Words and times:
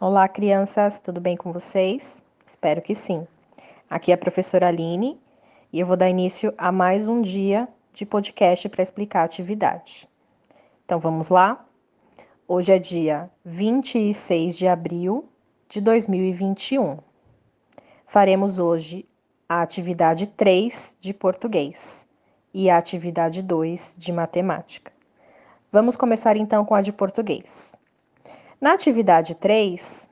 Olá, 0.00 0.28
crianças, 0.28 1.00
tudo 1.00 1.20
bem 1.20 1.36
com 1.36 1.52
vocês? 1.52 2.24
Espero 2.46 2.80
que 2.80 2.94
sim. 2.94 3.26
Aqui 3.90 4.12
é 4.12 4.14
a 4.14 4.16
professora 4.16 4.68
Aline 4.68 5.20
e 5.72 5.80
eu 5.80 5.86
vou 5.86 5.96
dar 5.96 6.08
início 6.08 6.54
a 6.56 6.70
mais 6.70 7.08
um 7.08 7.20
dia 7.20 7.66
de 7.92 8.06
podcast 8.06 8.68
para 8.68 8.80
explicar 8.80 9.22
a 9.22 9.24
atividade. 9.24 10.08
Então 10.84 11.00
vamos 11.00 11.30
lá? 11.30 11.66
Hoje 12.46 12.70
é 12.70 12.78
dia 12.78 13.28
26 13.44 14.56
de 14.56 14.68
abril 14.68 15.28
de 15.68 15.80
2021. 15.80 16.98
Faremos 18.06 18.60
hoje 18.60 19.04
a 19.48 19.62
atividade 19.62 20.28
3 20.28 20.96
de 21.00 21.12
português 21.12 22.06
e 22.54 22.70
a 22.70 22.78
atividade 22.78 23.42
2 23.42 23.96
de 23.98 24.12
matemática. 24.12 24.92
Vamos 25.72 25.96
começar 25.96 26.36
então 26.36 26.64
com 26.64 26.76
a 26.76 26.82
de 26.82 26.92
português. 26.92 27.76
Na 28.60 28.72
atividade 28.72 29.36
3, 29.36 30.10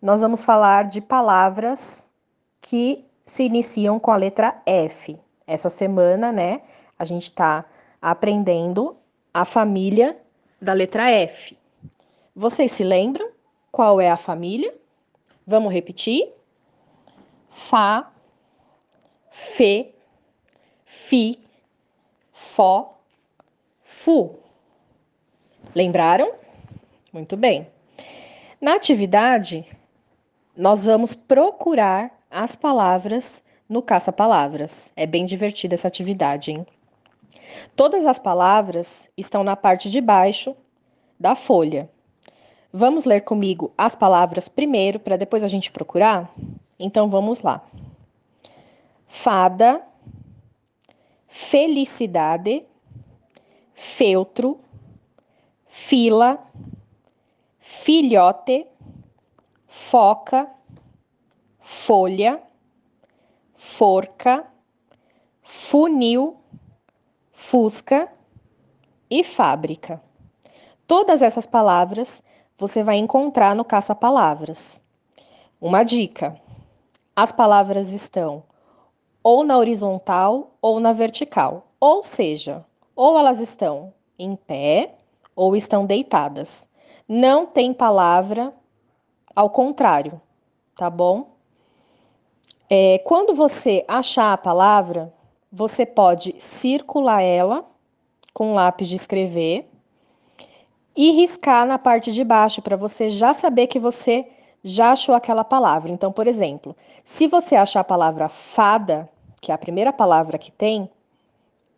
nós 0.00 0.22
vamos 0.22 0.42
falar 0.42 0.86
de 0.86 1.02
palavras 1.02 2.10
que 2.58 3.04
se 3.22 3.44
iniciam 3.44 4.00
com 4.00 4.10
a 4.10 4.16
letra 4.16 4.58
F. 4.64 5.18
Essa 5.46 5.68
semana, 5.68 6.32
né, 6.32 6.62
a 6.98 7.04
gente 7.04 7.24
está 7.24 7.66
aprendendo 8.00 8.96
a 9.34 9.44
família 9.44 10.18
da 10.58 10.72
letra 10.72 11.10
F. 11.10 11.58
Vocês 12.34 12.72
se 12.72 12.82
lembram 12.82 13.28
qual 13.70 14.00
é 14.00 14.10
a 14.10 14.16
família? 14.16 14.74
Vamos 15.46 15.70
repetir? 15.70 16.32
Fá, 17.50 18.10
Fê, 19.30 19.92
Fi, 20.86 21.38
Fó, 22.32 22.98
Fu. 23.82 24.38
Lembraram? 25.74 26.32
Muito 27.12 27.36
bem. 27.36 27.73
Na 28.64 28.76
atividade, 28.76 29.66
nós 30.56 30.86
vamos 30.86 31.14
procurar 31.14 32.18
as 32.30 32.56
palavras 32.56 33.44
no 33.68 33.82
caça-palavras. 33.82 34.90
É 34.96 35.04
bem 35.06 35.26
divertida 35.26 35.74
essa 35.74 35.86
atividade, 35.86 36.50
hein? 36.50 36.66
Todas 37.76 38.06
as 38.06 38.18
palavras 38.18 39.10
estão 39.18 39.44
na 39.44 39.54
parte 39.54 39.90
de 39.90 40.00
baixo 40.00 40.56
da 41.20 41.34
folha. 41.34 41.90
Vamos 42.72 43.04
ler 43.04 43.20
comigo 43.20 43.70
as 43.76 43.94
palavras 43.94 44.48
primeiro, 44.48 44.98
para 44.98 45.18
depois 45.18 45.44
a 45.44 45.46
gente 45.46 45.70
procurar? 45.70 46.34
Então 46.78 47.06
vamos 47.06 47.42
lá. 47.42 47.62
Fada, 49.06 49.82
felicidade, 51.28 52.64
feltro, 53.74 54.58
fila, 55.66 56.42
filhote, 57.66 58.66
foca, 59.66 60.46
folha, 61.58 62.42
forca, 63.56 64.44
funil, 65.42 66.36
fusca 67.32 68.12
e 69.10 69.24
fábrica. 69.24 69.98
Todas 70.86 71.22
essas 71.22 71.46
palavras 71.46 72.22
você 72.58 72.82
vai 72.82 72.96
encontrar 72.96 73.56
no 73.56 73.64
caça-palavras. 73.64 74.82
Uma 75.58 75.82
dica: 75.84 76.38
as 77.16 77.32
palavras 77.32 77.92
estão 77.92 78.42
ou 79.22 79.42
na 79.42 79.56
horizontal 79.56 80.54
ou 80.60 80.78
na 80.80 80.92
vertical, 80.92 81.66
ou 81.80 82.02
seja, 82.02 82.62
ou 82.94 83.18
elas 83.18 83.40
estão 83.40 83.94
em 84.18 84.36
pé 84.36 84.96
ou 85.34 85.56
estão 85.56 85.86
deitadas. 85.86 86.68
Não 87.08 87.44
tem 87.44 87.74
palavra 87.74 88.52
ao 89.36 89.50
contrário, 89.50 90.20
tá 90.76 90.88
bom? 90.88 91.34
É, 92.68 92.98
quando 93.00 93.34
você 93.34 93.84
achar 93.86 94.32
a 94.32 94.38
palavra, 94.38 95.12
você 95.52 95.84
pode 95.84 96.34
circular 96.38 97.20
ela 97.20 97.64
com 98.32 98.54
lápis 98.54 98.88
de 98.88 98.96
escrever 98.96 99.70
e 100.96 101.10
riscar 101.10 101.66
na 101.66 101.78
parte 101.78 102.10
de 102.10 102.24
baixo 102.24 102.62
para 102.62 102.76
você 102.76 103.10
já 103.10 103.34
saber 103.34 103.66
que 103.66 103.78
você 103.78 104.26
já 104.62 104.92
achou 104.92 105.14
aquela 105.14 105.44
palavra. 105.44 105.92
Então, 105.92 106.10
por 106.10 106.26
exemplo, 106.26 106.74
se 107.04 107.26
você 107.26 107.54
achar 107.54 107.80
a 107.80 107.84
palavra 107.84 108.30
fada, 108.30 109.08
que 109.40 109.52
é 109.52 109.54
a 109.54 109.58
primeira 109.58 109.92
palavra 109.92 110.38
que 110.38 110.50
tem, 110.50 110.88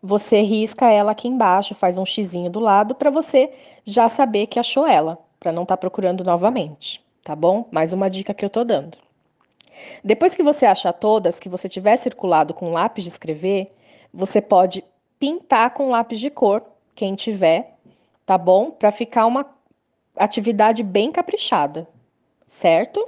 você 0.07 0.41
risca 0.41 0.89
ela 0.91 1.13
aqui 1.13 1.27
embaixo, 1.27 1.75
faz 1.75 1.99
um 1.99 2.07
xizinho 2.07 2.49
do 2.49 2.61
lado 2.61 2.95
para 2.95 3.11
você 3.11 3.53
já 3.85 4.09
saber 4.09 4.47
que 4.47 4.61
achou 4.61 4.87
ela, 4.87 5.19
para 5.41 5.51
não 5.51 5.65
estar 5.65 5.77
tá 5.77 5.81
procurando 5.81 6.23
novamente, 6.23 7.05
tá 7.25 7.35
bom? 7.35 7.67
Mais 7.73 7.93
uma 7.93 8.09
dica 8.09 8.33
que 8.33 8.45
eu 8.45 8.51
tô 8.51 8.65
dando. 8.65 8.97
Depois 10.03 10.35
que 10.35 10.43
você 10.43 10.65
achar 10.65 10.93
todas, 10.93 11.41
que 11.41 11.49
você 11.49 11.69
tiver 11.69 11.97
circulado 11.97 12.55
com 12.55 12.71
lápis 12.71 13.05
de 13.05 13.11
escrever, 13.11 13.75
você 14.15 14.41
pode 14.41 14.85
pintar 15.19 15.71
com 15.75 15.91
lápis 15.91 16.21
de 16.21 16.31
cor, 16.31 16.63
quem 16.95 17.15
tiver, 17.15 17.77
tá 18.25 18.39
bom? 18.39 18.71
Para 18.71 18.93
ficar 18.93 19.27
uma 19.27 19.45
atividade 20.17 20.83
bem 20.83 21.11
caprichada, 21.11 21.87
certo? 22.47 23.07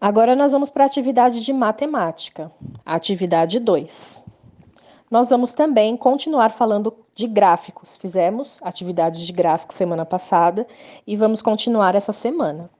Agora 0.00 0.34
nós 0.34 0.52
vamos 0.52 0.70
para 0.70 0.84
a 0.84 0.86
atividade 0.86 1.44
de 1.44 1.52
matemática, 1.52 2.50
atividade 2.86 3.60
2. 3.60 4.24
Nós 5.10 5.28
vamos 5.28 5.52
também 5.52 5.94
continuar 5.94 6.52
falando 6.52 6.96
de 7.14 7.26
gráficos. 7.26 7.98
Fizemos 7.98 8.60
atividades 8.62 9.20
de 9.26 9.30
gráficos 9.30 9.76
semana 9.76 10.06
passada 10.06 10.66
e 11.06 11.14
vamos 11.16 11.42
continuar 11.42 11.94
essa 11.94 12.14
semana. 12.14 12.70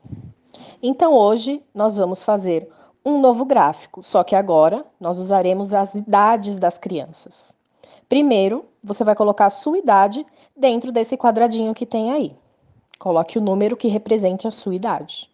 Então 0.83 1.13
hoje 1.13 1.63
nós 1.75 1.99
vamos 1.99 2.23
fazer 2.23 2.71
um 3.05 3.21
novo 3.21 3.45
gráfico, 3.45 4.03
só 4.03 4.25
que 4.25 4.35
agora 4.35 4.83
nós 4.99 5.19
usaremos 5.19 5.75
as 5.75 5.95
idades 5.95 6.59
das 6.59 6.79
crianças. 6.79 7.55
Primeiro, 8.09 8.65
você 8.83 9.05
vai 9.05 9.15
colocar 9.15 9.45
a 9.45 9.51
sua 9.51 9.77
idade 9.77 10.25
dentro 10.57 10.91
desse 10.91 11.19
quadradinho 11.19 11.75
que 11.75 11.85
tem 11.85 12.13
aí. 12.13 12.35
Coloque 12.99 13.37
o 13.37 13.43
número 13.43 13.77
que 13.77 13.89
represente 13.89 14.47
a 14.47 14.51
sua 14.51 14.75
idade. 14.75 15.30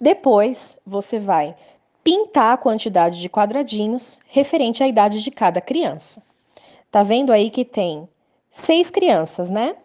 Depois, 0.00 0.78
você 0.86 1.18
vai 1.18 1.56
pintar 2.04 2.54
a 2.54 2.56
quantidade 2.56 3.20
de 3.20 3.28
quadradinhos 3.28 4.20
referente 4.26 4.82
à 4.82 4.88
idade 4.88 5.22
de 5.22 5.30
cada 5.30 5.60
criança. 5.60 6.22
Tá 6.90 7.02
vendo 7.02 7.32
aí 7.32 7.50
que 7.50 7.64
tem 7.64 8.08
seis 8.50 8.90
crianças, 8.90 9.50
né? 9.50 9.76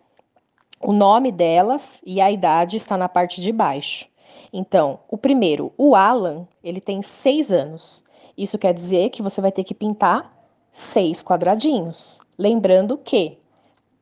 O 0.79 0.93
nome 0.93 1.31
delas 1.31 2.01
e 2.05 2.21
a 2.21 2.31
idade 2.31 2.77
está 2.77 2.97
na 2.97 3.09
parte 3.09 3.41
de 3.41 3.51
baixo. 3.51 4.07
Então, 4.51 4.99
o 5.09 5.17
primeiro, 5.17 5.73
o 5.77 5.95
Alan, 5.95 6.47
ele 6.63 6.79
tem 6.79 7.01
seis 7.01 7.51
anos. 7.51 8.03
Isso 8.37 8.57
quer 8.57 8.73
dizer 8.73 9.09
que 9.09 9.21
você 9.21 9.41
vai 9.41 9.51
ter 9.51 9.63
que 9.63 9.73
pintar 9.73 10.31
seis 10.71 11.23
quadradinhos. 11.23 12.19
Lembrando 12.37 12.97
que 12.97 13.37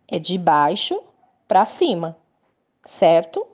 é 0.07 0.19
de 0.19 0.37
baixo 0.37 1.01
para 1.47 1.65
cima, 1.65 2.17
certo? 2.83 3.45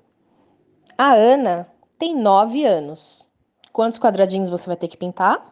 A 0.97 1.13
Ana 1.13 1.67
tem 1.97 2.15
nove 2.15 2.63
anos. 2.63 3.31
Quantos 3.73 3.99
quadradinhos 3.99 4.49
você 4.49 4.67
vai 4.67 4.77
ter 4.77 4.87
que 4.87 4.97
pintar? 4.97 5.51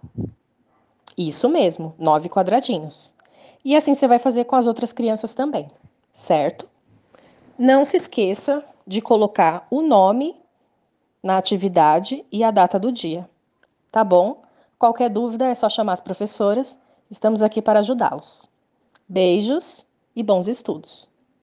Isso 1.17 1.49
mesmo, 1.49 1.95
nove 1.97 2.29
quadradinhos. 2.29 3.13
E 3.63 3.75
assim 3.75 3.95
você 3.95 4.07
vai 4.07 4.19
fazer 4.19 4.45
com 4.45 4.55
as 4.55 4.67
outras 4.67 4.93
crianças 4.93 5.33
também, 5.33 5.67
certo? 6.13 6.67
Não 7.57 7.83
se 7.83 7.97
esqueça 7.97 8.63
de 8.85 9.01
colocar 9.01 9.65
o 9.71 9.81
nome 9.81 10.35
na 11.23 11.37
atividade 11.37 12.23
e 12.31 12.43
a 12.43 12.51
data 12.51 12.77
do 12.77 12.91
dia. 12.91 13.27
Tá 13.91 14.03
bom? 14.03 14.43
Qualquer 14.77 15.09
dúvida 15.09 15.45
é 15.47 15.55
só 15.55 15.69
chamar 15.69 15.93
as 15.93 15.99
professoras. 15.99 16.77
Estamos 17.09 17.41
aqui 17.41 17.61
para 17.61 17.79
ajudá-los. 17.79 18.49
Beijos 19.07 19.87
e 20.15 20.21
bons 20.21 20.47
estudos! 20.47 21.14